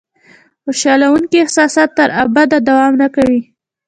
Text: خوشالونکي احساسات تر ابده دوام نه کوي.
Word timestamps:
خوشالونکي 0.63 1.37
احساسات 1.41 1.89
تر 1.97 2.09
ابده 2.23 2.57
دوام 2.67 2.93
نه 3.01 3.07
کوي. 3.15 3.41